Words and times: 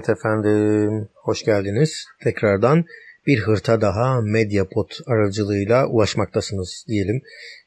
Evet 0.00 0.18
efendim, 0.18 1.08
hoş 1.14 1.44
geldiniz. 1.44 2.04
Tekrardan 2.22 2.84
bir 3.26 3.38
hırta 3.38 3.80
daha 3.80 4.20
Mediapod 4.20 4.90
aracılığıyla 5.06 5.86
ulaşmaktasınız 5.86 6.84
diyelim. 6.88 7.22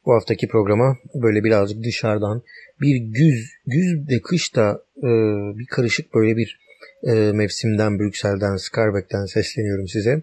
Bu 0.06 0.14
haftaki 0.14 0.48
programa 0.48 0.98
böyle 1.14 1.44
birazcık 1.44 1.84
dışarıdan 1.84 2.42
bir 2.82 2.96
güz, 2.96 3.52
güz 3.66 4.08
de 4.10 4.22
kış 4.22 4.56
da 4.56 4.82
e, 4.98 5.10
bir 5.58 5.66
karışık 5.66 6.14
böyle 6.14 6.38
bir 6.38 6.60
e, 7.04 7.14
mevsimden, 7.14 8.00
Brüksel'den, 8.00 8.56
Skarbek'ten 8.56 9.26
sesleniyorum 9.26 9.88
size. 9.88 10.22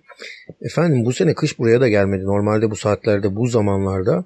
Efendim 0.61 1.05
bu 1.05 1.13
sene 1.13 1.35
kış 1.35 1.59
buraya 1.59 1.81
da 1.81 1.89
gelmedi. 1.89 2.25
Normalde 2.25 2.71
bu 2.71 2.77
saatlerde, 2.77 3.37
bu 3.37 3.47
zamanlarda 3.47 4.25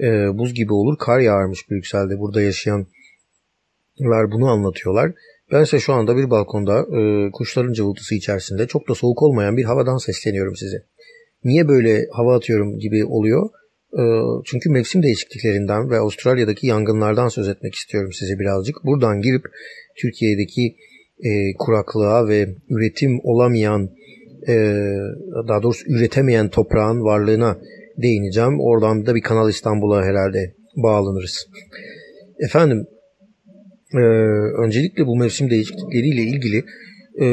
e, 0.00 0.38
buz 0.38 0.54
gibi 0.54 0.72
olur, 0.72 0.98
kar 0.98 1.20
yağarmış 1.20 1.70
Brüksel'de. 1.70 2.18
Burada 2.18 2.42
yaşayanlar 2.42 2.86
bunu 4.32 4.50
anlatıyorlar. 4.50 5.12
Ben 5.52 5.62
ise 5.62 5.78
şu 5.78 5.92
anda 5.92 6.16
bir 6.16 6.30
balkonda 6.30 6.80
e, 6.80 7.30
kuşların 7.30 7.72
cıvıltısı 7.72 8.14
içerisinde 8.14 8.66
çok 8.66 8.88
da 8.88 8.94
soğuk 8.94 9.22
olmayan 9.22 9.56
bir 9.56 9.64
havadan 9.64 9.96
sesleniyorum 9.96 10.56
size. 10.56 10.76
Niye 11.44 11.68
böyle 11.68 12.06
hava 12.12 12.36
atıyorum 12.36 12.78
gibi 12.78 13.04
oluyor? 13.04 13.48
E, 13.92 14.02
çünkü 14.44 14.70
mevsim 14.70 15.02
değişikliklerinden 15.02 15.90
ve 15.90 15.98
Avustralya'daki 15.98 16.66
yangınlardan 16.66 17.28
söz 17.28 17.48
etmek 17.48 17.74
istiyorum 17.74 18.12
size 18.12 18.38
birazcık. 18.38 18.76
Buradan 18.84 19.20
girip 19.20 19.42
Türkiye'deki 20.00 20.76
e, 21.24 21.30
kuraklığa 21.58 22.28
ve 22.28 22.48
üretim 22.70 23.20
olamayan, 23.22 23.90
e, 24.48 24.54
daha 25.48 25.62
doğrusu 25.62 25.84
üretemeyen 25.88 26.48
toprağın 26.48 27.00
varlığına 27.00 27.58
değineceğim. 28.02 28.60
Oradan 28.60 29.06
da 29.06 29.14
bir 29.14 29.22
Kanal 29.22 29.50
İstanbul'a 29.50 30.04
herhalde 30.04 30.54
bağlanırız. 30.76 31.48
Efendim 32.38 32.86
ee, 33.96 34.00
öncelikle 34.64 35.06
bu 35.06 35.16
mevsim 35.16 35.50
değişiklikleriyle 35.50 36.22
ilgili 36.22 36.64
e, 37.20 37.26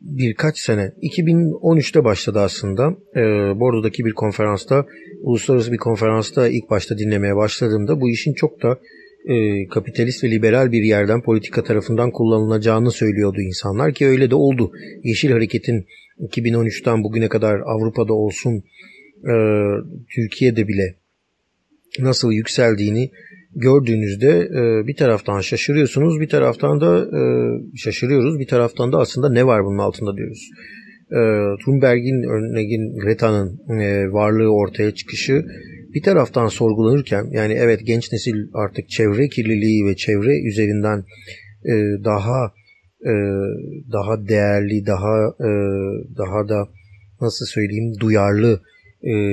birkaç 0.00 0.58
sene 0.58 0.92
2013'te 1.02 2.04
başladı 2.04 2.40
aslında 2.40 2.96
e, 3.16 3.20
Bordo'daki 3.60 4.04
bir 4.04 4.12
konferansta 4.12 4.86
uluslararası 5.20 5.72
bir 5.72 5.76
konferansta 5.76 6.48
ilk 6.48 6.70
başta 6.70 6.98
dinlemeye 6.98 7.36
başladığımda 7.36 8.00
bu 8.00 8.10
işin 8.10 8.34
çok 8.34 8.62
da 8.62 8.78
e, 9.28 9.66
kapitalist 9.68 10.24
ve 10.24 10.30
liberal 10.30 10.72
bir 10.72 10.82
yerden 10.82 11.22
politika 11.22 11.64
tarafından 11.64 12.10
kullanılacağını 12.10 12.90
söylüyordu 12.90 13.40
insanlar 13.40 13.92
ki 13.92 14.06
öyle 14.06 14.30
de 14.30 14.34
oldu. 14.34 14.72
Yeşil 15.04 15.30
Hareket'in 15.30 15.86
2013'ten 16.20 17.04
bugüne 17.04 17.28
kadar 17.28 17.60
Avrupa'da 17.60 18.12
olsun 18.12 18.62
Türkiye'de 20.14 20.68
bile 20.68 20.94
nasıl 21.98 22.32
yükseldiğini 22.32 23.10
gördüğünüzde 23.56 24.30
e, 24.30 24.86
bir 24.86 24.96
taraftan 24.96 25.40
şaşırıyorsunuz, 25.40 26.20
bir 26.20 26.28
taraftan 26.28 26.80
da 26.80 26.98
e, 26.98 27.22
şaşırıyoruz, 27.76 28.38
bir 28.38 28.46
taraftan 28.46 28.92
da 28.92 28.98
aslında 28.98 29.28
ne 29.28 29.46
var 29.46 29.64
bunun 29.64 29.78
altında 29.78 30.16
diyoruz. 30.16 30.50
E, 31.10 31.20
Thunberg'in, 31.64 32.22
örneğin 32.22 32.98
Greta'nın 32.98 33.78
e, 33.80 34.12
varlığı 34.12 34.54
ortaya 34.54 34.90
çıkışı 34.90 35.44
bir 35.94 36.02
taraftan 36.02 36.46
sorgulanırken 36.46 37.26
yani 37.30 37.52
evet 37.52 37.80
genç 37.86 38.12
nesil 38.12 38.34
artık 38.54 38.88
çevre 38.88 39.28
kirliliği 39.28 39.86
ve 39.86 39.96
çevre 39.96 40.40
üzerinden 40.48 41.04
daha 42.04 42.52
daha 43.92 44.28
değerli, 44.28 44.86
daha 44.86 45.34
daha 46.18 46.48
da 46.48 46.68
nasıl 47.20 47.46
söyleyeyim 47.46 47.92
duyarlı 48.00 48.60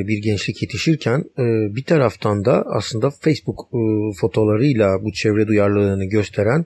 bir 0.08 0.18
gençlik 0.24 0.62
yetişirken 0.62 1.20
e, 1.20 1.76
bir 1.76 1.84
taraftan 1.84 2.46
da 2.46 2.64
aslında 2.66 3.10
Facebook 3.10 3.60
e, 3.74 3.80
fotolarıyla 4.22 5.04
bu 5.04 5.14
çevre 5.14 5.48
duyarlılığını 5.48 6.06
gösteren 6.06 6.66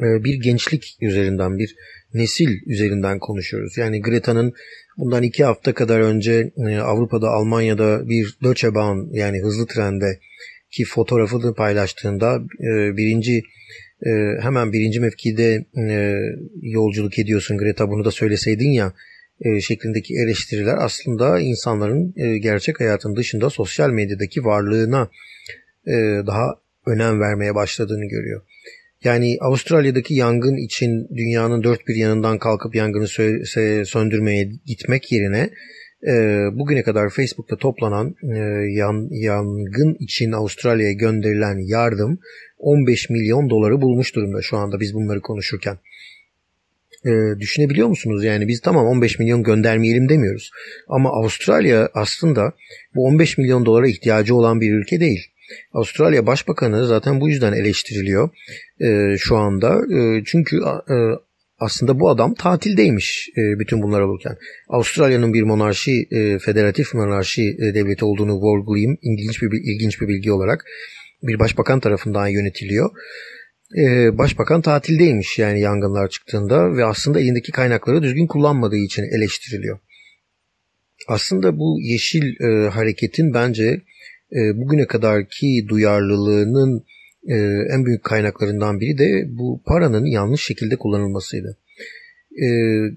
bir 0.00 0.34
gençlik 0.34 0.96
üzerinden 1.00 1.58
bir 1.58 1.76
nesil 2.14 2.48
üzerinden 2.66 3.18
konuşuyoruz. 3.18 3.78
Yani 3.78 4.02
Greta'nın 4.02 4.52
bundan 4.96 5.22
iki 5.22 5.44
hafta 5.44 5.74
kadar 5.74 6.00
önce 6.00 6.52
Avrupa'da 6.82 7.28
Almanya'da 7.28 8.08
bir 8.08 8.38
Deutsche 8.42 8.68
yani 9.12 9.42
hızlı 9.42 9.66
trende 9.66 10.18
ki 10.70 10.84
fotoğrafını 10.84 11.54
paylaştığında 11.54 12.42
birinci 12.96 13.42
hemen 14.42 14.72
birinci 14.72 15.00
mevkide 15.00 15.64
yolculuk 16.62 17.18
ediyorsun 17.18 17.58
Greta 17.58 17.90
bunu 17.90 18.04
da 18.04 18.10
söyleseydin 18.10 18.72
ya 18.72 18.92
e, 19.40 19.60
şeklindeki 19.60 20.14
eleştiriler 20.14 20.76
aslında 20.78 21.40
insanların 21.40 22.14
e, 22.16 22.38
gerçek 22.38 22.80
hayatın 22.80 23.16
dışında 23.16 23.50
sosyal 23.50 23.90
medyadaki 23.90 24.44
varlığına 24.44 25.10
e, 25.86 25.92
daha 26.26 26.54
önem 26.86 27.20
vermeye 27.20 27.54
başladığını 27.54 28.08
görüyor. 28.08 28.42
Yani 29.04 29.36
Avustralya'daki 29.40 30.14
yangın 30.14 30.56
için 30.56 31.08
dünyanın 31.16 31.62
dört 31.62 31.86
bir 31.88 31.94
yanından 31.94 32.38
kalkıp 32.38 32.74
yangını 32.74 33.08
söndürmeye 33.86 34.50
gitmek 34.66 35.12
yerine 35.12 35.50
bugüne 36.52 36.82
kadar 36.82 37.10
Facebook'ta 37.10 37.56
toplanan 37.56 38.14
yangın 39.10 39.96
için 40.00 40.32
Avustralya'ya 40.32 40.92
gönderilen 40.92 41.58
yardım 41.58 42.20
15 42.58 43.10
milyon 43.10 43.50
doları 43.50 43.80
bulmuş 43.80 44.14
durumda 44.14 44.42
şu 44.42 44.56
anda 44.56 44.80
biz 44.80 44.94
bunları 44.94 45.20
konuşurken 45.20 45.78
e, 47.06 47.40
düşünebiliyor 47.40 47.88
musunuz? 47.88 48.24
Yani 48.24 48.48
biz 48.48 48.60
tamam 48.60 48.86
15 48.86 49.18
milyon 49.18 49.42
göndermeyelim 49.42 50.08
demiyoruz. 50.08 50.50
Ama 50.88 51.10
Avustralya 51.10 51.88
aslında 51.94 52.52
bu 52.94 53.04
15 53.04 53.38
milyon 53.38 53.66
dolara 53.66 53.88
ihtiyacı 53.88 54.34
olan 54.34 54.60
bir 54.60 54.72
ülke 54.72 55.00
değil. 55.00 55.26
Avustralya 55.72 56.26
Başbakanı 56.26 56.86
zaten 56.86 57.20
bu 57.20 57.28
yüzden 57.28 57.52
eleştiriliyor 57.52 58.30
e, 58.80 59.16
şu 59.18 59.36
anda. 59.36 59.80
E, 59.96 60.24
çünkü 60.24 60.56
e, 60.90 60.96
aslında 61.58 62.00
bu 62.00 62.08
adam 62.08 62.34
tatildeymiş 62.34 63.28
e, 63.36 63.58
bütün 63.58 63.82
bunlar 63.82 64.00
olurken. 64.00 64.36
Avustralya'nın 64.68 65.34
bir 65.34 65.42
monarşi, 65.42 66.08
e, 66.10 66.38
federatif 66.38 66.94
monarşi 66.94 67.42
e, 67.42 67.74
devleti 67.74 68.04
olduğunu 68.04 68.32
vurgulayayım. 68.32 68.98
İlginç 69.02 69.42
bir 69.42 69.74
ilginç 69.74 70.00
bir 70.00 70.08
bilgi 70.08 70.32
olarak 70.32 70.64
bir 71.22 71.38
başbakan 71.38 71.80
tarafından 71.80 72.26
yönetiliyor 72.26 72.90
e, 73.78 74.18
başbakan 74.18 74.62
tatildeymiş 74.62 75.38
yani 75.38 75.60
yangınlar 75.60 76.08
çıktığında 76.08 76.76
ve 76.76 76.84
aslında 76.84 77.20
elindeki 77.20 77.52
kaynakları 77.52 78.02
düzgün 78.02 78.26
kullanmadığı 78.26 78.76
için 78.76 79.02
eleştiriliyor. 79.02 79.78
Aslında 81.08 81.58
bu 81.58 81.78
yeşil 81.80 82.40
e, 82.40 82.68
hareketin 82.68 83.34
bence 83.34 83.82
e, 84.32 84.38
bugüne 84.56 84.86
kadarki 84.86 85.66
duyarlılığının 85.68 86.84
e, 87.28 87.36
en 87.74 87.86
büyük 87.86 88.04
kaynaklarından 88.04 88.80
biri 88.80 88.98
de 88.98 89.24
bu 89.28 89.62
paranın 89.66 90.04
yanlış 90.04 90.44
şekilde 90.44 90.76
kullanılmasıydı. 90.76 91.56
E, 92.30 92.46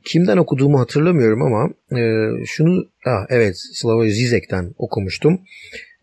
kimden 0.06 0.38
okuduğumu 0.38 0.80
hatırlamıyorum 0.80 1.42
ama 1.42 1.70
e, 2.00 2.02
şunu 2.46 2.86
ah, 3.06 3.26
evet 3.30 3.56
Slavoj 3.74 4.12
Zizek'ten 4.12 4.74
okumuştum. 4.78 5.42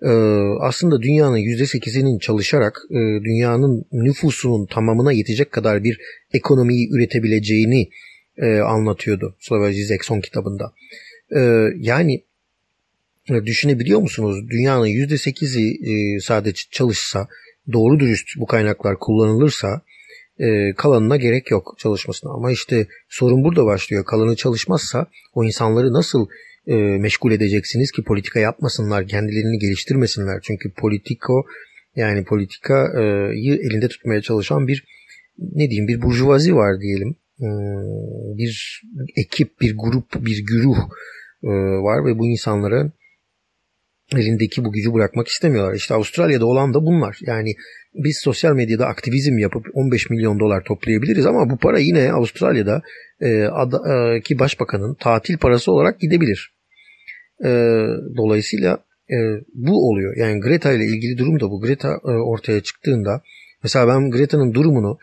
Ee, 0.03 0.09
aslında 0.61 1.03
dünyanın 1.03 1.37
%8'inin 1.37 2.19
çalışarak 2.19 2.83
e, 2.91 2.95
dünyanın 3.25 3.85
nüfusunun 3.93 4.67
tamamına 4.67 5.13
yetecek 5.13 5.53
kadar 5.53 5.85
bir 5.85 6.01
ekonomiyi 6.33 6.89
üretebileceğini 6.93 7.91
e, 8.37 8.59
anlatıyordu 8.59 9.37
Slavoj 9.41 9.75
Zizek 9.75 10.05
son 10.05 10.21
kitabında. 10.21 10.73
Ee, 11.37 11.67
yani 11.77 12.25
e, 13.31 13.45
düşünebiliyor 13.47 14.01
musunuz? 14.01 14.51
Dünyanın 14.51 14.87
%8'i 14.87 16.21
sadece 16.21 16.63
çalışsa, 16.71 17.29
doğru 17.73 18.01
dürüst 18.01 18.29
bu 18.37 18.47
kaynaklar 18.47 18.99
kullanılırsa 18.99 19.83
kalanına 20.77 21.17
gerek 21.17 21.51
yok 21.51 21.75
çalışmasına. 21.79 22.33
Ama 22.33 22.53
işte 22.53 22.87
sorun 23.09 23.45
burada 23.45 23.65
başlıyor. 23.65 24.05
Kalanı 24.05 24.37
çalışmazsa 24.37 25.07
o 25.35 25.45
insanları 25.45 25.93
nasıl 25.93 26.27
e, 26.67 26.75
meşgul 26.75 27.33
edeceksiniz 27.33 27.93
ki 27.93 28.03
politika 28.03 28.41
yapmasınlar, 28.41 29.07
kendilerini 29.09 29.59
geliştirmesinler. 29.59 30.41
Çünkü 30.43 30.73
politiko 30.73 31.47
yani 31.97 32.25
politikayı 32.25 33.55
elinde 33.55 33.89
tutmaya 33.89 34.23
çalışan 34.23 34.69
bir 34.69 34.85
ne 35.39 35.71
diyeyim 35.71 35.89
bir 35.89 36.03
burjuvazi 36.03 36.55
var 36.55 36.81
diyelim. 36.81 37.17
E, 37.41 37.49
bir 38.39 38.83
ekip, 39.17 39.61
bir 39.61 39.77
grup, 39.77 40.27
bir 40.27 40.45
güruh 40.47 40.79
e, 41.45 41.51
var 41.83 42.07
ve 42.07 42.19
bu 42.19 42.27
insanlara 42.29 42.93
elindeki 44.19 44.65
bu 44.65 44.73
gücü 44.73 44.95
bırakmak 44.95 45.29
istemiyorlar. 45.29 45.75
İşte 45.75 45.95
Avustralya'da 45.95 46.47
olan 46.47 46.75
da 46.75 46.87
bunlar. 46.87 47.19
Yani 47.27 47.55
biz 47.95 48.21
sosyal 48.25 48.55
medyada 48.55 48.87
aktivizm 48.87 49.39
yapıp 49.39 49.67
15 49.75 50.11
milyon 50.11 50.41
dolar 50.41 50.65
toplayabiliriz 50.65 51.27
ama 51.27 51.51
bu 51.51 51.57
para 51.57 51.79
yine 51.79 52.13
Avustralya'da 52.13 52.83
e, 53.21 53.45
ada, 53.45 53.79
e, 53.95 54.21
ki 54.21 54.39
başbakanın 54.39 54.95
tatil 54.95 55.39
parası 55.39 55.73
olarak 55.73 56.01
gidebilir. 56.01 56.55
E, 57.45 57.49
dolayısıyla 58.17 58.79
e, 59.11 59.17
bu 59.55 59.91
oluyor. 59.91 60.17
Yani 60.17 60.41
Greta 60.41 60.73
ile 60.73 60.85
ilgili 60.85 61.19
durum 61.19 61.41
da 61.41 61.51
bu. 61.51 61.61
Greta 61.61 61.89
e, 61.89 62.11
ortaya 62.11 62.61
çıktığında 62.61 63.23
mesela 63.63 63.89
ben 63.89 64.11
Greta'nın 64.11 64.55
durumunu 64.55 64.99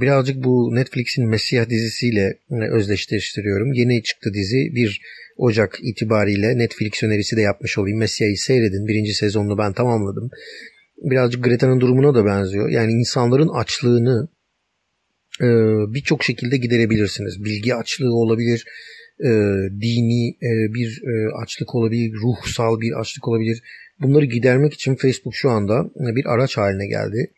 birazcık 0.00 0.44
bu 0.44 0.74
Netflix'in 0.74 1.28
Mesih 1.28 1.68
dizisiyle 1.70 2.38
e, 2.50 2.70
özdeşleştiriyorum. 2.72 3.72
Yeni 3.72 4.02
çıktı 4.02 4.34
dizi 4.34 4.74
1 4.74 5.02
Ocak 5.36 5.78
itibariyle 5.82 6.58
Netflix 6.58 7.02
önerisi 7.02 7.36
de 7.36 7.40
yapmış 7.40 7.78
olayım. 7.78 7.98
Mesih'i 7.98 8.36
seyredin. 8.36 8.88
Birinci 8.88 9.14
sezonunu 9.14 9.58
ben 9.58 9.72
tamamladım. 9.72 10.30
Birazcık 11.02 11.44
Greta'nın 11.44 11.80
durumuna 11.80 12.14
da 12.14 12.26
benziyor. 12.26 12.68
Yani 12.68 12.92
insanların 12.92 13.48
açlığını 13.48 14.28
birçok 15.94 16.24
şekilde 16.24 16.56
giderebilirsiniz. 16.56 17.44
Bilgi 17.44 17.74
açlığı 17.74 18.14
olabilir, 18.14 18.64
e, 19.20 19.28
dini 19.80 20.28
e, 20.28 20.74
bir 20.74 21.02
e, 21.02 21.42
açlık 21.42 21.74
olabilir, 21.74 22.12
ruhsal 22.12 22.80
bir 22.80 23.00
açlık 23.00 23.28
olabilir. 23.28 23.62
Bunları 24.00 24.24
gidermek 24.24 24.74
için 24.74 24.94
Facebook 24.94 25.34
şu 25.34 25.50
anda 25.50 25.90
bir 25.96 26.26
araç 26.26 26.56
haline 26.56 26.86
geldi. 26.86 27.30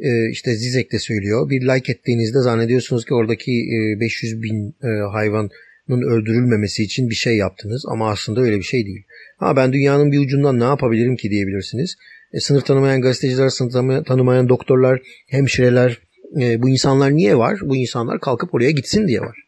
E, 0.00 0.30
işte 0.30 0.54
Zizek 0.54 0.92
de 0.92 0.98
söylüyor. 0.98 1.50
Bir 1.50 1.60
like 1.62 1.92
ettiğinizde 1.92 2.38
zannediyorsunuz 2.40 3.04
ki 3.04 3.14
oradaki 3.14 3.52
e, 3.52 4.00
500 4.00 4.42
bin 4.42 4.76
e, 4.82 4.88
hayvanın 5.12 5.50
öldürülmemesi 5.88 6.82
için 6.82 7.10
bir 7.10 7.14
şey 7.14 7.36
yaptınız 7.36 7.84
ama 7.88 8.10
aslında 8.10 8.40
öyle 8.40 8.58
bir 8.58 8.62
şey 8.62 8.86
değil. 8.86 9.04
Ha 9.38 9.56
ben 9.56 9.72
dünyanın 9.72 10.12
bir 10.12 10.18
ucundan 10.18 10.60
ne 10.60 10.64
yapabilirim 10.64 11.16
ki 11.16 11.30
diyebilirsiniz. 11.30 11.96
E, 12.32 12.40
sınır 12.40 12.60
tanımayan 12.60 13.00
gazeteciler, 13.00 13.48
sınır 13.48 14.04
tanımayan 14.04 14.48
doktorlar, 14.48 15.00
hemşireler, 15.28 15.98
e, 16.40 16.62
bu 16.62 16.68
insanlar 16.68 17.16
niye 17.16 17.38
var? 17.38 17.58
Bu 17.62 17.76
insanlar 17.76 18.20
kalkıp 18.20 18.54
oraya 18.54 18.70
gitsin 18.70 19.08
diye 19.08 19.20
var. 19.20 19.38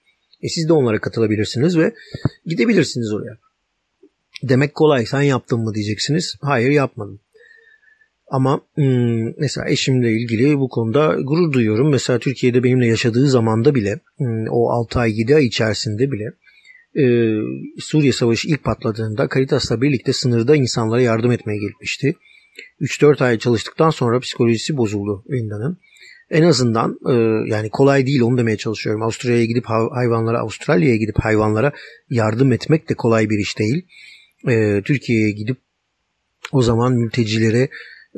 E 0.42 0.48
siz 0.48 0.68
de 0.68 0.72
onlara 0.72 1.00
katılabilirsiniz 1.00 1.78
ve 1.78 1.94
gidebilirsiniz 2.46 3.12
oraya. 3.12 3.38
Demek 4.42 4.74
kolay 4.74 5.06
sen 5.06 5.22
yaptın 5.22 5.60
mı 5.60 5.74
diyeceksiniz. 5.74 6.34
Hayır 6.40 6.70
yapmadım. 6.70 7.20
Ama 8.28 8.60
mesela 9.38 9.68
eşimle 9.68 10.12
ilgili 10.12 10.58
bu 10.58 10.68
konuda 10.68 11.16
gurur 11.22 11.52
duyuyorum. 11.52 11.90
Mesela 11.90 12.18
Türkiye'de 12.18 12.64
benimle 12.64 12.86
yaşadığı 12.86 13.28
zamanda 13.28 13.74
bile 13.74 14.00
o 14.50 14.70
6 14.70 14.98
ay 14.98 15.20
7 15.20 15.34
ay 15.34 15.46
içerisinde 15.46 16.12
bile 16.12 16.24
Suriye 17.78 18.12
Savaşı 18.12 18.48
ilk 18.48 18.64
patladığında 18.64 19.28
Caritas'la 19.34 19.80
birlikte 19.80 20.12
sınırda 20.12 20.56
insanlara 20.56 21.00
yardım 21.00 21.32
etmeye 21.32 21.58
gitmişti. 21.58 22.14
3-4 22.80 23.24
ay 23.24 23.38
çalıştıktan 23.38 23.90
sonra 23.90 24.20
psikolojisi 24.20 24.76
bozuldu 24.76 25.24
Linda'nın 25.30 25.78
en 26.30 26.42
azından 26.42 26.98
yani 27.46 27.70
kolay 27.70 28.06
değil 28.06 28.20
onu 28.20 28.38
demeye 28.38 28.56
çalışıyorum. 28.56 29.02
Avustralya'ya 29.02 29.44
gidip 29.44 29.64
hayvanlara, 29.90 30.40
Avustralya'ya 30.40 30.96
gidip 30.96 31.18
hayvanlara 31.18 31.72
yardım 32.10 32.52
etmek 32.52 32.88
de 32.88 32.94
kolay 32.94 33.30
bir 33.30 33.38
iş 33.38 33.58
değil. 33.58 33.86
Türkiye'ye 34.82 35.30
gidip 35.30 35.56
o 36.52 36.62
zaman 36.62 36.92
mültecilere 36.92 37.68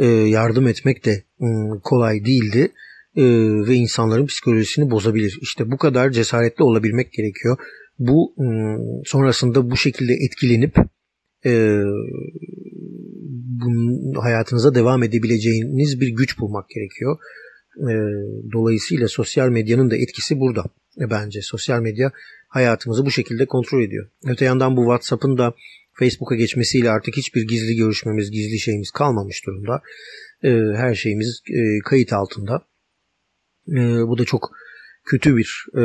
yardım 0.06 0.68
etmek 0.68 1.04
de 1.04 1.10
e, 1.40 1.48
kolay 1.82 2.24
değildi. 2.24 2.72
E, 3.16 3.24
ve 3.68 3.74
insanların 3.74 4.26
psikolojisini 4.26 4.90
bozabilir. 4.90 5.38
İşte 5.42 5.70
bu 5.70 5.76
kadar 5.76 6.10
cesaretli 6.10 6.62
olabilmek 6.62 7.12
gerekiyor. 7.12 7.56
Bu 7.98 8.34
e, 8.38 8.46
sonrasında 9.04 9.70
bu 9.70 9.76
şekilde 9.76 10.12
etkilenip 10.12 10.76
e, 11.46 11.52
bunun 13.60 14.14
hayatınıza 14.20 14.74
devam 14.74 15.02
edebileceğiniz 15.02 16.00
bir 16.00 16.08
güç 16.08 16.38
bulmak 16.38 16.68
gerekiyor. 16.68 17.18
E, 17.78 17.92
dolayısıyla 18.52 19.08
sosyal 19.08 19.48
medyanın 19.48 19.90
da 19.90 19.96
etkisi 19.96 20.40
burada 20.40 20.64
e, 21.00 21.10
bence. 21.10 21.42
Sosyal 21.42 21.80
medya 21.80 22.12
hayatımızı 22.48 23.06
bu 23.06 23.10
şekilde 23.10 23.46
kontrol 23.46 23.82
ediyor. 23.82 24.08
Öte 24.26 24.44
yandan 24.44 24.76
bu 24.76 24.80
WhatsApp'ın 24.80 25.38
da 25.38 25.54
Facebook'a 25.98 26.34
geçmesiyle 26.34 26.90
artık 26.90 27.16
hiçbir 27.16 27.42
gizli 27.42 27.76
görüşmemiz, 27.76 28.30
gizli 28.30 28.58
şeyimiz 28.58 28.90
kalmamış 28.90 29.46
durumda. 29.46 29.82
E, 30.42 30.50
her 30.76 30.94
şeyimiz 30.94 31.42
e, 31.50 31.78
kayıt 31.84 32.12
altında. 32.12 32.62
E, 33.68 33.80
bu 34.08 34.18
da 34.18 34.24
çok 34.24 34.50
kötü 35.04 35.36
bir 35.36 35.66
e, 35.74 35.80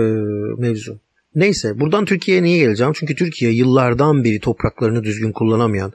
mevzu. 0.62 1.00
Neyse 1.36 1.80
buradan 1.80 2.06
Türkiye'ye 2.06 2.44
niye 2.44 2.58
geleceğim? 2.58 2.94
Çünkü 2.96 3.16
Türkiye 3.16 3.52
yıllardan 3.52 4.24
beri 4.24 4.40
topraklarını 4.40 5.04
düzgün 5.04 5.32
kullanamayan 5.32 5.94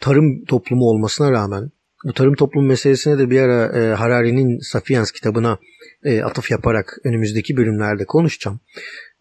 tarım 0.00 0.44
toplumu 0.44 0.84
olmasına 0.84 1.32
rağmen 1.32 1.70
bu 2.04 2.12
tarım 2.12 2.34
toplum 2.34 2.66
meselesine 2.66 3.18
de 3.18 3.30
bir 3.30 3.40
ara 3.40 3.78
e, 3.78 3.94
Harari'nin 3.94 4.58
Sapiens 4.58 5.10
kitabına 5.10 5.58
e, 6.04 6.22
atıf 6.22 6.50
yaparak 6.50 6.98
önümüzdeki 7.04 7.56
bölümlerde 7.56 8.04
konuşacağım. 8.04 8.60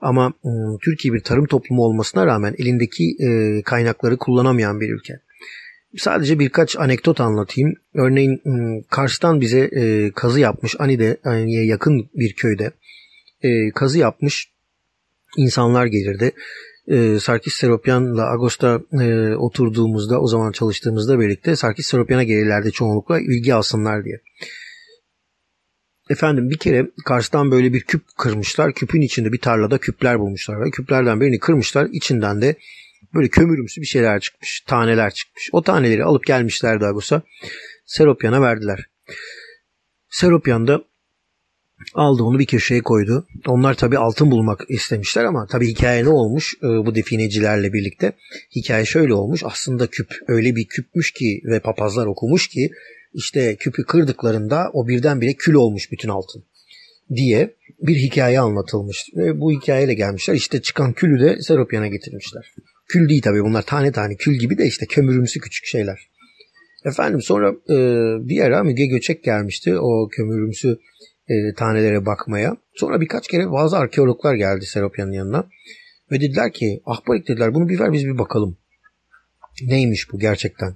Ama 0.01 0.33
e, 0.45 0.51
Türkiye 0.83 1.13
bir 1.13 1.19
tarım 1.19 1.45
toplumu 1.45 1.81
olmasına 1.81 2.25
rağmen 2.25 2.55
elindeki 2.57 3.15
e, 3.19 3.61
kaynakları 3.61 4.17
kullanamayan 4.17 4.81
bir 4.81 4.89
ülke. 4.89 5.13
Sadece 5.97 6.39
birkaç 6.39 6.77
anekdot 6.77 7.21
anlatayım. 7.21 7.73
Örneğin 7.93 8.33
e, 8.33 8.83
Kars'tan 8.89 9.41
bize 9.41 9.71
kazı 10.15 10.39
yapmış 10.39 10.75
Ani'de 10.79 11.17
Ani'ye 11.23 11.65
yakın 11.65 12.09
bir 12.13 12.33
köyde 12.33 12.71
kazı 13.75 13.99
yapmış 13.99 14.51
insanlar 15.37 15.85
gelirdi 15.85 16.31
Sarkis 17.19 17.53
Seropyan'la 17.53 18.29
Ağustos'ta 18.31 18.81
oturduğumuzda 19.37 20.21
o 20.21 20.27
zaman 20.27 20.51
çalıştığımızda 20.51 21.19
birlikte 21.19 21.55
Sarkis 21.55 21.87
Seropyan'a 21.87 22.23
gelirlerdi 22.23 22.71
çoğunlukla 22.71 23.19
ilgi 23.19 23.53
alsınlar 23.53 24.05
diye. 24.05 24.21
Efendim 26.09 26.49
bir 26.49 26.57
kere 26.57 26.87
Kars'tan 27.05 27.51
böyle 27.51 27.73
bir 27.73 27.81
küp 27.81 28.01
kırmışlar. 28.17 28.73
Küpün 28.73 29.01
içinde 29.01 29.31
bir 29.31 29.37
tarlada 29.37 29.77
küpler 29.77 30.19
bulmuşlar. 30.19 30.65
Ve 30.65 30.71
küplerden 30.71 31.21
birini 31.21 31.39
kırmışlar. 31.39 31.87
İçinden 31.91 32.41
de 32.41 32.55
böyle 33.13 33.27
kömürümsü 33.27 33.81
bir 33.81 33.85
şeyler 33.85 34.19
çıkmış. 34.19 34.61
Taneler 34.61 35.13
çıkmış. 35.13 35.49
O 35.51 35.61
taneleri 35.61 36.03
alıp 36.03 36.25
gelmişler 36.25 36.81
Dagos'a. 36.81 37.21
Seropyan'a 37.85 38.41
verdiler. 38.41 38.85
Seropyan 40.09 40.67
da 40.67 40.83
aldı 41.93 42.23
onu 42.23 42.39
bir 42.39 42.45
köşeye 42.45 42.81
koydu. 42.81 43.27
Onlar 43.47 43.73
tabi 43.73 43.97
altın 43.97 44.31
bulmak 44.31 44.65
istemişler 44.69 45.23
ama 45.23 45.47
tabi 45.47 45.67
hikaye 45.67 46.03
ne 46.03 46.09
olmuş 46.09 46.53
e, 46.63 46.67
bu 46.67 46.95
definecilerle 46.95 47.73
birlikte? 47.73 48.13
Hikaye 48.55 48.85
şöyle 48.85 49.13
olmuş 49.13 49.41
aslında 49.45 49.87
küp 49.87 50.07
öyle 50.27 50.55
bir 50.55 50.65
küpmüş 50.65 51.11
ki 51.11 51.41
ve 51.45 51.59
papazlar 51.59 52.05
okumuş 52.05 52.47
ki 52.47 52.71
işte 53.13 53.55
küpü 53.55 53.83
kırdıklarında 53.83 54.69
o 54.73 54.87
birdenbire 54.87 55.33
kül 55.33 55.53
olmuş 55.53 55.91
bütün 55.91 56.09
altın 56.09 56.43
diye 57.15 57.55
bir 57.81 57.95
hikaye 57.95 58.39
anlatılmış. 58.39 59.05
Ve 59.15 59.39
bu 59.39 59.51
hikayeyle 59.51 59.93
gelmişler. 59.93 60.33
İşte 60.33 60.61
çıkan 60.61 60.93
külü 60.93 61.19
de 61.19 61.41
Seropyan'a 61.41 61.87
getirmişler. 61.87 62.53
Kül 62.87 63.09
değil 63.09 63.21
tabi 63.21 63.43
bunlar 63.43 63.61
tane 63.61 63.91
tane 63.91 64.15
kül 64.15 64.39
gibi 64.39 64.57
de 64.57 64.65
işte 64.65 64.85
kömürümsü 64.85 65.39
küçük 65.39 65.65
şeyler. 65.65 66.09
Efendim 66.85 67.21
sonra 67.21 67.49
e, 67.49 67.77
bir 68.27 68.41
ara 68.41 68.63
Müge 68.63 68.85
Göçek 68.85 69.23
gelmişti. 69.23 69.77
O 69.79 70.09
kömürümsü 70.11 70.79
e, 71.27 71.53
tanelere 71.53 72.05
bakmaya. 72.05 72.57
Sonra 72.75 73.01
birkaç 73.01 73.27
kere 73.27 73.51
bazı 73.51 73.77
arkeologlar 73.77 74.35
geldi 74.35 74.65
Seropya'nın 74.65 75.11
yanına. 75.11 75.49
Ve 76.11 76.21
dediler 76.21 76.53
ki 76.53 76.81
Ahbarik 76.85 77.27
dediler 77.27 77.53
bunu 77.53 77.69
bir 77.69 77.79
ver 77.79 77.93
biz 77.93 78.05
bir 78.05 78.17
bakalım. 78.17 78.57
Neymiş 79.61 80.11
bu 80.11 80.19
gerçekten? 80.19 80.75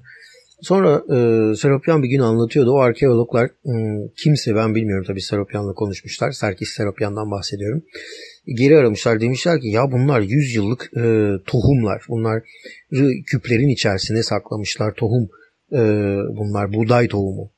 Sonra 0.64 1.04
e, 1.10 1.18
Seropyan 1.56 2.04
bir 2.04 2.08
gün 2.08 2.20
anlatıyordu. 2.20 2.72
O 2.72 2.80
arkeologlar 2.80 3.46
e, 3.46 3.74
kimse 4.24 4.56
ben 4.56 4.76
bilmiyorum 4.76 5.06
tabii 5.08 5.22
Seropyan'la 5.22 5.74
konuşmuşlar. 5.74 6.32
Serkis 6.32 6.70
Seropyan'dan 6.70 7.32
bahsediyorum. 7.32 7.84
Geri 8.58 8.78
aramışlar 8.78 9.22
demişler 9.22 9.62
ki 9.62 9.68
ya 9.68 9.92
bunlar 9.92 10.22
100 10.22 10.56
yıllık 10.56 10.92
e, 10.98 11.32
tohumlar. 11.46 12.04
Bunlar 12.10 12.44
küplerin 13.28 13.74
içerisine 13.74 14.24
saklamışlar 14.24 14.94
tohum. 14.94 15.30
E, 15.72 15.82
bunlar 16.38 16.74
buğday 16.74 17.08
tohumu. 17.08 17.54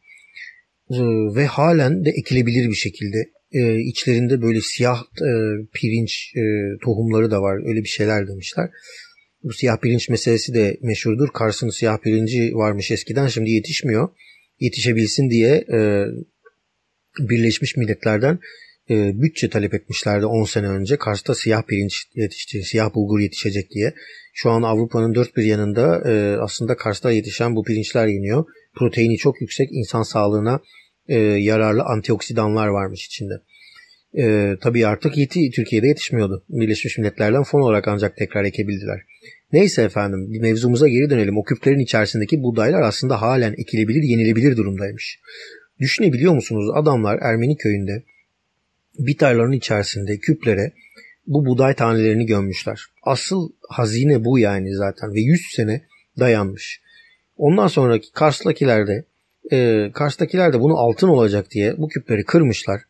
Ee, 0.91 0.95
ve 1.35 1.45
halen 1.45 2.05
de 2.05 2.09
ekilebilir 2.09 2.69
bir 2.69 2.75
şekilde. 2.75 3.17
Ee, 3.51 3.79
içlerinde 3.79 4.41
böyle 4.41 4.61
siyah 4.61 5.01
e, 5.01 5.31
pirinç 5.73 6.33
e, 6.35 6.43
tohumları 6.83 7.31
da 7.31 7.41
var. 7.41 7.67
Öyle 7.67 7.79
bir 7.79 7.87
şeyler 7.87 8.27
demişler. 8.27 8.69
Bu 9.45 9.53
siyah 9.53 9.77
pirinç 9.77 10.09
meselesi 10.09 10.53
de 10.53 10.77
meşhurdur. 10.81 11.29
Kars'ın 11.33 11.69
siyah 11.69 11.97
pirinci 11.97 12.51
varmış 12.55 12.91
eskiden 12.91 13.27
şimdi 13.27 13.49
yetişmiyor. 13.49 14.09
Yetişebilsin 14.59 15.29
diye 15.29 15.65
e, 15.73 16.05
Birleşmiş 17.19 17.77
Milletler'den 17.77 18.39
e, 18.89 19.21
bütçe 19.21 19.49
talep 19.49 19.73
etmişlerdi 19.73 20.25
10 20.25 20.43
sene 20.43 20.67
önce. 20.67 20.97
Kars'ta 20.97 21.35
siyah 21.35 21.63
pirinç 21.63 22.03
yetişti, 22.15 22.63
siyah 22.63 22.95
bulgur 22.95 23.19
yetişecek 23.19 23.71
diye. 23.71 23.93
Şu 24.33 24.49
an 24.49 24.61
Avrupa'nın 24.61 25.15
dört 25.15 25.37
bir 25.37 25.43
yanında 25.43 26.11
e, 26.11 26.37
aslında 26.37 26.77
Kars'ta 26.77 27.11
yetişen 27.11 27.55
bu 27.55 27.63
pirinçler 27.63 28.07
yeniyor. 28.07 28.45
Proteini 28.75 29.17
çok 29.17 29.41
yüksek, 29.41 29.69
insan 29.71 30.03
sağlığına 30.03 30.59
e, 31.07 31.19
yararlı 31.19 31.83
antioksidanlar 31.83 32.67
varmış 32.67 33.05
içinde. 33.05 33.33
E, 34.17 34.55
tabii 34.61 34.87
artık 34.87 35.17
yeti 35.17 35.51
Türkiye'de 35.51 35.87
yetişmiyordu. 35.87 36.43
Birleşmiş 36.49 36.97
Milletler'den 36.97 37.43
fon 37.43 37.61
olarak 37.61 37.87
ancak 37.87 38.17
tekrar 38.17 38.43
ekebildiler. 38.43 39.01
Neyse 39.53 39.81
efendim 39.81 40.41
mevzumuza 40.41 40.87
geri 40.87 41.09
dönelim. 41.09 41.37
O 41.37 41.43
küplerin 41.43 41.79
içerisindeki 41.79 42.43
buğdaylar 42.43 42.81
aslında 42.81 43.21
halen 43.21 43.53
ekilebilir, 43.57 44.03
yenilebilir 44.03 44.57
durumdaymış. 44.57 45.19
Düşünebiliyor 45.79 46.33
musunuz 46.33 46.69
adamlar 46.73 47.19
Ermeni 47.21 47.57
köyünde 47.57 48.03
bir 48.99 49.17
tarlanın 49.17 49.51
içerisinde 49.51 50.17
küplere 50.17 50.71
bu 51.27 51.45
buğday 51.45 51.73
tanelerini 51.73 52.25
gömmüşler. 52.25 52.85
Asıl 53.03 53.49
hazine 53.69 54.25
bu 54.25 54.39
yani 54.39 54.75
zaten 54.75 55.13
ve 55.13 55.19
100 55.19 55.41
sene 55.55 55.81
dayanmış. 56.19 56.81
Ondan 57.37 57.67
sonraki 57.67 58.11
Kars'takiler 58.11 58.87
de 58.87 59.05
e, 59.51 59.91
Kars'takiler 59.93 60.53
de 60.53 60.59
bunu 60.59 60.77
altın 60.77 61.07
olacak 61.07 61.51
diye 61.51 61.77
bu 61.77 61.87
küpleri 61.87 62.23
kırmışlar. 62.23 62.81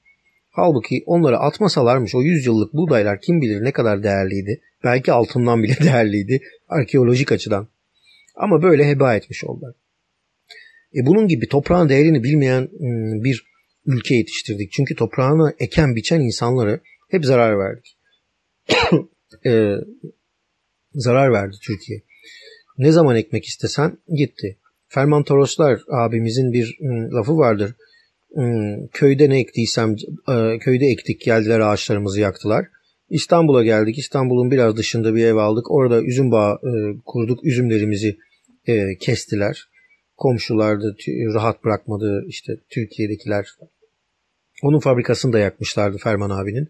Halbuki 0.55 1.03
onları 1.05 1.37
atmasalarmış 1.37 2.15
o 2.15 2.21
100 2.21 2.45
yıllık 2.45 2.73
buğdaylar 2.73 3.21
kim 3.21 3.41
bilir 3.41 3.63
ne 3.63 3.71
kadar 3.71 4.03
değerliydi. 4.03 4.61
Belki 4.83 5.11
altından 5.11 5.63
bile 5.63 5.75
değerliydi 5.83 6.39
arkeolojik 6.69 7.31
açıdan. 7.31 7.67
Ama 8.35 8.61
böyle 8.61 8.89
heba 8.89 9.15
etmiş 9.15 9.43
oldular. 9.43 9.75
E 10.95 11.05
bunun 11.05 11.27
gibi 11.27 11.47
toprağın 11.47 11.89
değerini 11.89 12.23
bilmeyen 12.23 12.61
ıı, 12.61 13.23
bir 13.23 13.45
ülke 13.85 14.15
yetiştirdik. 14.15 14.71
Çünkü 14.71 14.95
toprağını 14.95 15.55
eken 15.59 15.95
biçen 15.95 16.19
insanları 16.19 16.79
hep 17.09 17.25
zarar 17.25 17.59
verdik. 17.59 17.97
e, 19.45 19.75
zarar 20.93 21.31
verdi 21.31 21.55
Türkiye. 21.61 22.01
Ne 22.77 22.91
zaman 22.91 23.15
ekmek 23.15 23.45
istesen 23.45 23.97
gitti. 24.15 24.57
Ferman 24.87 25.23
Toroslar 25.23 25.81
abimizin 25.91 26.53
bir 26.53 26.77
ım, 26.81 27.11
lafı 27.11 27.37
vardır. 27.37 27.75
Im, 28.35 28.87
köyde 28.93 29.29
ne 29.29 29.39
ektiysem 29.39 29.95
e, 30.29 30.59
köyde 30.59 30.85
ektik 30.85 31.21
geldiler 31.21 31.59
ağaçlarımızı 31.59 32.19
yaktılar. 32.19 32.65
İstanbul'a 33.09 33.63
geldik. 33.63 33.97
İstanbul'un 33.97 34.51
biraz 34.51 34.77
dışında 34.77 35.15
bir 35.15 35.25
ev 35.25 35.35
aldık. 35.35 35.71
Orada 35.71 36.01
üzüm 36.01 36.31
bağı 36.31 36.53
e, 36.55 36.71
kurduk. 37.05 37.45
Üzümlerimizi 37.45 38.17
e, 38.67 38.97
kestiler. 38.97 39.69
Komşular 40.17 40.81
da 40.81 40.95
rahat 41.33 41.63
bırakmadı 41.63 42.25
işte 42.27 42.53
Türkiye'dekiler. 42.69 43.47
Onun 44.63 44.79
fabrikasını 44.79 45.33
da 45.33 45.39
yakmışlardı 45.39 45.97
Ferman 45.97 46.29
abinin 46.29 46.69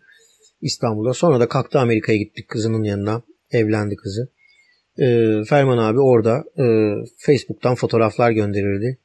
İstanbul'da. 0.61 1.13
Sonra 1.13 1.39
da 1.39 1.47
kalktı 1.47 1.79
Amerika'ya 1.79 2.17
gittik 2.17 2.47
kızının 2.47 2.83
yanına. 2.83 3.21
Evlendi 3.51 3.95
kızı. 3.95 4.29
Ferman 5.49 5.77
abi 5.77 5.99
orada 5.99 6.43
Facebook'tan 7.17 7.75
fotoğraflar 7.75 8.31
gönderirdi 8.31 8.97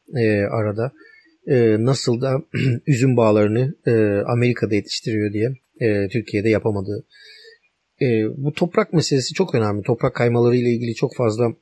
arada. 0.50 0.92
E, 1.50 1.76
nasıl 1.84 2.20
da 2.20 2.42
üzüm 2.86 3.16
bağlarını 3.16 3.74
e, 3.86 3.92
Amerika'da 4.26 4.74
yetiştiriyor 4.74 5.32
diye 5.32 5.48
e, 5.80 6.08
Türkiye'de 6.08 6.48
yapamadığı. 6.48 7.06
E, 8.02 8.06
bu 8.36 8.52
toprak 8.52 8.92
meselesi 8.92 9.34
çok 9.34 9.54
önemli. 9.54 9.82
Toprak 9.82 10.14
kaymaları 10.14 10.56
ile 10.56 10.70
ilgili 10.70 10.94
çok 10.94 11.16
fazla 11.16 11.52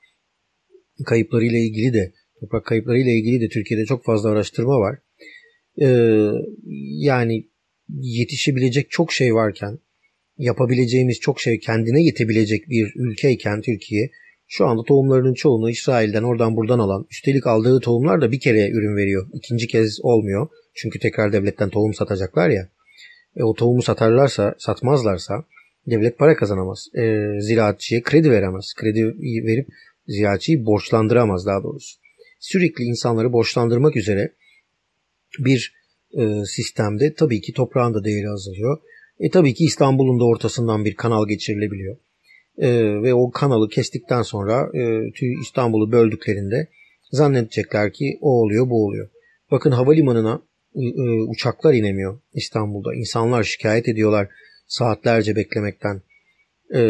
kayıpları 1.07 1.45
ile 1.45 1.59
ilgili 1.59 1.92
de 1.92 2.12
toprak 2.40 2.66
kayıpları 2.66 2.99
ile 2.99 3.12
ilgili 3.12 3.40
de 3.40 3.49
Türkiye'de 3.49 3.85
çok 3.85 4.04
fazla 4.04 4.30
araştırma 4.30 4.78
var. 4.80 4.99
E, 5.80 5.88
yani 7.07 7.49
yetişebilecek 7.88 8.90
çok 8.90 9.12
şey 9.12 9.35
varken 9.35 9.78
yapabileceğimiz 10.38 11.21
çok 11.21 11.40
şey 11.40 11.59
kendine 11.59 12.02
yetebilecek 12.02 12.68
bir 12.68 12.92
ülkeyken 12.97 13.61
Türkiye 13.61 14.11
şu 14.49 14.67
anda 14.67 14.83
tohumlarının 14.83 15.35
çoğunu 15.35 15.71
İsrail'den 15.71 16.23
oradan 16.23 16.57
buradan 16.57 16.78
alan 16.78 17.07
üstelik 17.11 17.47
aldığı 17.47 17.81
tohumlar 17.81 18.21
da 18.21 18.33
bir 18.33 18.40
kere 18.40 18.71
ürün 18.71 18.97
veriyor. 18.97 19.28
İkinci 19.33 19.67
kez 19.67 20.00
olmuyor. 20.02 20.49
Çünkü 20.75 20.99
tekrar 20.99 21.33
devletten 21.33 21.71
tohum 21.71 21.95
satacaklar 21.95 22.49
ya. 22.49 22.69
E, 23.37 23.43
o 23.43 23.55
tohumu 23.55 23.83
satarlarsa, 23.83 24.55
satmazlarsa 24.59 25.45
devlet 25.87 26.19
para 26.19 26.37
kazanamaz. 26.37 26.88
E, 26.95 27.25
ziraatçıya 27.40 28.02
kredi 28.02 28.31
veremez. 28.31 28.75
Kredi 28.76 29.05
verip 29.47 29.69
ziraatçıyı 30.07 30.67
borçlandıramaz 30.67 31.47
daha 31.47 31.62
doğrusu. 31.62 31.97
Sürekli 32.40 32.85
insanları 32.85 33.33
borçlandırmak 33.33 33.97
üzere 33.97 34.33
bir 35.38 35.75
e, 36.19 36.45
sistemde 36.45 37.14
tabii 37.14 37.40
ki 37.40 37.52
toprağın 37.52 37.95
da 37.95 38.05
değeri 38.05 38.31
azalıyor. 38.31 38.78
E 39.21 39.31
tabii 39.31 39.55
ki 39.55 39.64
İstanbul'un 39.64 40.21
da 40.21 40.25
ortasından 40.25 40.85
bir 40.85 40.95
kanal 40.95 41.28
geçirilebiliyor. 41.28 41.97
E, 42.58 43.02
ve 43.02 43.14
o 43.14 43.30
kanalı 43.30 43.68
kestikten 43.68 44.22
sonra 44.22 44.70
e, 44.74 45.10
İstanbul'u 45.42 45.92
böldüklerinde 45.92 46.68
zannedecekler 47.10 47.92
ki 47.92 48.18
o 48.20 48.42
oluyor 48.42 48.70
bu 48.70 48.86
oluyor. 48.86 49.08
Bakın 49.50 49.70
havalimanına 49.70 50.42
e, 50.74 50.80
e, 50.80 51.22
uçaklar 51.22 51.74
inemiyor 51.74 52.18
İstanbul'da. 52.34 52.94
İnsanlar 52.94 53.42
şikayet 53.42 53.88
ediyorlar 53.88 54.28
saatlerce 54.66 55.36
beklemekten. 55.36 56.02
E, 56.74 56.80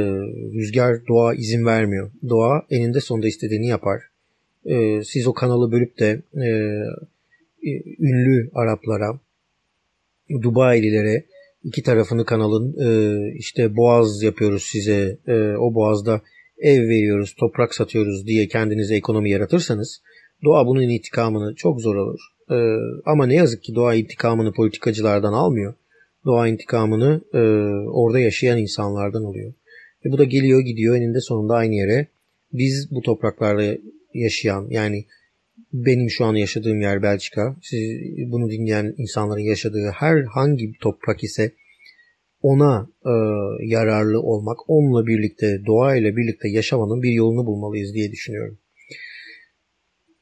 rüzgar 0.55 1.07
doğa 1.09 1.35
izin 1.35 1.67
vermiyor. 1.67 2.11
Doğa 2.29 2.67
eninde 2.71 3.01
sonunda 3.01 3.29
istediğini 3.29 3.67
yapar. 3.67 4.03
E, 4.65 5.05
siz 5.05 5.27
o 5.27 5.35
kanalı 5.35 5.73
bölüp 5.73 5.99
de 5.99 6.23
e, 6.35 6.47
e 7.71 7.83
ünlü 7.99 8.51
Araplara, 8.55 9.21
Dubai'lilere 10.43 11.25
iki 11.65 11.83
tarafını 11.83 12.25
kanalın 12.25 12.77
e, 12.81 12.89
işte 13.39 13.77
boğaz 13.77 14.23
yapıyoruz 14.23 14.63
size 14.63 15.19
e, 15.27 15.57
o 15.57 15.75
boğazda 15.75 16.21
ev 16.59 16.81
veriyoruz 16.81 17.35
toprak 17.35 17.75
satıyoruz 17.75 18.27
diye 18.27 18.49
kendinize 18.49 18.95
ekonomi 18.97 19.31
yaratırsanız 19.31 20.03
doğa 20.45 20.67
bunun 20.67 20.83
intikamını 20.83 21.55
çok 21.55 21.81
zor 21.81 21.97
alır. 21.97 22.21
E, 22.51 22.57
ama 23.07 23.27
ne 23.27 23.35
yazık 23.35 23.63
ki 23.63 23.75
doğa 23.75 23.95
intikamını 23.95 24.53
politikacılardan 24.53 25.33
almıyor. 25.33 25.75
Doğa 26.25 26.49
intikamını 26.49 27.21
e, 27.35 27.39
orada 27.91 28.19
yaşayan 28.19 28.59
insanlardan 28.59 29.25
alıyor. 29.25 29.53
Ve 30.05 30.13
bu 30.13 30.19
da 30.19 30.25
geliyor 30.25 30.61
gidiyor 30.61 30.97
eninde 30.97 31.21
sonunda 31.21 31.55
aynı 31.55 31.75
yere. 31.75 32.07
Biz 32.53 32.89
bu 32.91 33.03
topraklarda 33.03 33.79
yaşayan 34.15 34.67
yani 34.71 35.05
benim 35.73 36.11
şu 36.11 36.25
an 36.25 36.35
yaşadığım 36.35 36.81
yer 36.81 37.03
Belçika. 37.03 37.57
Siz 37.63 37.81
bunu 38.33 38.51
dinleyen 38.51 38.95
insanların 38.99 39.41
yaşadığı 39.41 39.91
her 39.95 40.23
hangi 40.23 40.73
toprak 40.81 41.25
ise 41.25 41.53
ona 42.43 42.89
e, 43.05 43.13
yararlı 43.67 44.21
olmak, 44.21 44.71
onunla 44.71 45.07
birlikte, 45.07 45.61
doğayla 45.67 46.17
birlikte 46.17 46.49
yaşamanın 46.49 47.03
bir 47.03 47.13
yolunu 47.13 47.47
bulmalıyız 47.47 47.95
diye 47.95 48.13
düşünüyorum. 48.13 48.59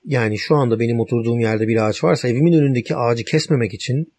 Yani 0.05 0.39
şu 0.39 0.55
anda 0.55 0.81
benim 0.81 1.01
oturduğum 1.01 1.41
yerde 1.41 1.69
bir 1.69 1.87
ağaç 1.89 2.05
varsa 2.05 2.29
evimin 2.29 2.53
önündeki 2.53 2.97
ağacı 2.97 3.25
kesmemek 3.25 3.75
için 3.75 4.13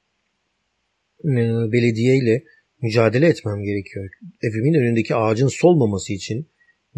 e, 1.23 1.41
belediye 1.71 2.43
mücadele 2.81 3.27
etmem 3.27 3.63
gerekiyor. 3.63 4.09
Evimin 4.41 4.73
önündeki 4.73 5.15
ağacın 5.15 5.47
solmaması 5.47 6.13
için 6.13 6.47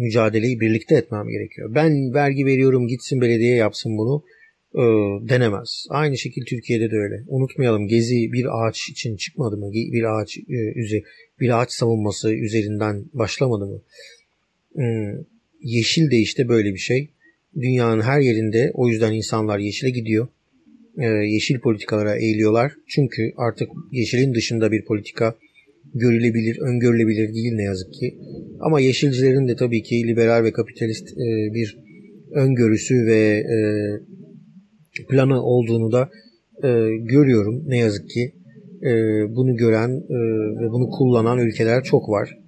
mücadeleyi 0.00 0.60
birlikte 0.60 0.94
etmem 0.94 1.28
gerekiyor. 1.28 1.74
Ben 1.74 2.14
vergi 2.14 2.46
veriyorum 2.46 2.88
gitsin 2.88 3.20
belediye 3.20 3.56
yapsın 3.56 3.98
bunu 3.98 4.24
e, 4.74 4.82
denemez. 5.28 5.86
Aynı 5.90 6.18
şekilde 6.18 6.44
Türkiye'de 6.44 6.90
de 6.90 6.96
öyle. 6.96 7.22
Unutmayalım 7.26 7.88
Gezi 7.88 8.32
bir 8.32 8.46
ağaç 8.50 8.88
için 8.88 9.16
çıkmadı 9.16 9.56
mı? 9.56 9.72
Bir 9.72 10.04
ağaç 10.04 10.38
e, 10.38 11.02
bir 11.40 11.60
ağaç 11.60 11.72
savunması 11.72 12.34
üzerinden 12.34 13.04
başlamadı 13.12 13.66
mı? 13.66 13.82
E, 14.82 14.84
yeşil 15.62 16.10
de 16.10 16.16
işte 16.16 16.48
böyle 16.48 16.74
bir 16.74 16.78
şey. 16.78 17.08
Dünyanın 17.60 18.00
her 18.00 18.20
yerinde 18.20 18.70
o 18.74 18.88
yüzden 18.88 19.12
insanlar 19.12 19.58
yeşile 19.58 19.90
gidiyor. 19.90 20.28
E, 20.98 21.06
yeşil 21.06 21.58
politikalara 21.58 22.16
eğiliyorlar. 22.16 22.72
Çünkü 22.88 23.32
artık 23.36 23.68
yeşilin 23.92 24.34
dışında 24.34 24.72
bir 24.72 24.84
politika 24.84 25.34
görülebilir, 25.94 26.58
öngörülebilir 26.60 27.34
değil 27.34 27.52
ne 27.54 27.62
yazık 27.62 27.92
ki. 27.92 28.18
Ama 28.60 28.80
yeşilcilerin 28.80 29.48
de 29.48 29.56
tabii 29.56 29.82
ki 29.82 30.08
liberal 30.08 30.44
ve 30.44 30.52
kapitalist 30.52 31.08
e, 31.12 31.54
bir 31.54 31.78
öngörüsü 32.34 33.06
ve 33.06 33.20
e, 33.28 33.58
planı 35.10 35.42
olduğunu 35.42 35.92
da 35.92 36.10
e, 36.64 36.68
görüyorum 37.00 37.62
ne 37.66 37.78
yazık 37.78 38.10
ki. 38.10 38.34
Bunu 39.28 39.56
gören 39.56 39.90
ve 40.60 40.70
bunu 40.72 40.90
kullanan 40.90 41.38
ülkeler 41.38 41.82
çok 41.84 42.08
var. 42.08 42.38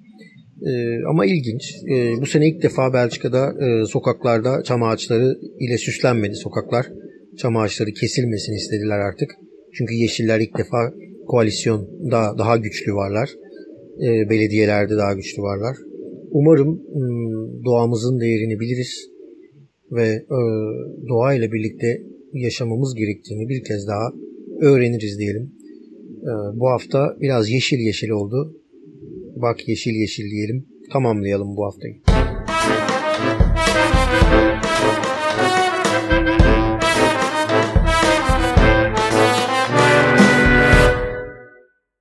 Ama 1.10 1.26
ilginç. 1.26 1.74
Bu 2.20 2.26
sene 2.26 2.48
ilk 2.48 2.62
defa 2.62 2.92
Belçika'da 2.92 3.52
sokaklarda 3.86 4.62
çam 4.62 4.82
ağaçları 4.82 5.38
ile 5.60 5.78
süslenmedi 5.78 6.34
sokaklar. 6.34 6.86
Çam 7.38 7.56
ağaçları 7.56 7.90
kesilmesini 7.92 8.56
istediler 8.56 8.98
artık. 8.98 9.30
Çünkü 9.74 9.94
yeşiller 9.94 10.40
ilk 10.40 10.58
defa 10.58 10.92
koalisyonda 11.26 12.38
daha 12.38 12.56
güçlü 12.56 12.92
varlar. 12.92 13.30
E, 13.98 14.30
belediyelerde 14.30 14.96
daha 14.96 15.12
güçlü 15.12 15.42
varlar. 15.42 15.76
Umarım 16.30 16.68
ıı, 16.68 17.64
doğamızın 17.64 18.20
değerini 18.20 18.60
biliriz 18.60 19.10
ve 19.90 20.08
e, 20.08 20.40
doğayla 21.08 21.52
birlikte 21.52 22.02
yaşamamız 22.32 22.94
gerektiğini 22.94 23.48
bir 23.48 23.64
kez 23.64 23.86
daha 23.86 24.12
öğreniriz 24.60 25.18
diyelim. 25.18 25.52
E, 26.22 26.32
bu 26.60 26.68
hafta 26.68 27.16
biraz 27.20 27.50
yeşil 27.50 27.78
yeşil 27.78 28.08
oldu. 28.08 28.56
Bak 29.36 29.68
yeşil 29.68 29.94
yeşil 29.94 30.30
diyelim. 30.30 30.66
Tamamlayalım 30.92 31.56
bu 31.56 31.64
haftayı. 31.64 32.11